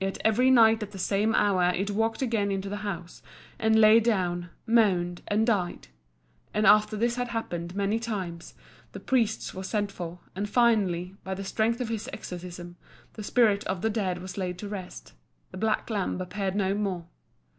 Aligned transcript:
Yet 0.00 0.16
every 0.24 0.50
night 0.50 0.82
at 0.82 0.92
the 0.92 0.98
same 0.98 1.34
hour 1.34 1.68
it 1.74 1.90
walked 1.90 2.22
again 2.22 2.50
into 2.50 2.70
the 2.70 2.78
house, 2.78 3.20
and 3.58 3.78
lay 3.78 4.00
down, 4.00 4.48
moaned, 4.66 5.20
and 5.28 5.46
died; 5.46 5.88
and 6.54 6.66
after 6.66 6.96
this 6.96 7.16
had 7.16 7.28
happened 7.28 7.76
many 7.76 7.98
times, 7.98 8.54
the 8.92 9.00
priest 9.00 9.52
was 9.52 9.68
sent 9.68 9.92
for, 9.92 10.18
and 10.34 10.48
finally, 10.48 11.14
by 11.24 11.34
the 11.34 11.44
strength 11.44 11.82
of 11.82 11.90
his 11.90 12.08
exorcism, 12.10 12.76
the 13.12 13.22
spirit 13.22 13.64
of 13.64 13.82
the 13.82 13.90
dead 13.90 14.22
was 14.22 14.38
laid 14.38 14.56
to 14.60 14.66
rest; 14.70 15.12
the 15.50 15.58
black 15.58 15.90
lamb 15.90 16.18
appeared 16.22 16.56
no 16.56 16.72
more. 16.72 17.04